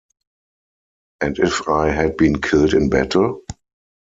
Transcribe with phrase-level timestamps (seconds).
[1.21, 3.43] And if I had been killed in battle?